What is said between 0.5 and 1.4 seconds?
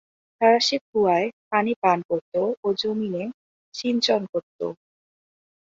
সে কুয়ায়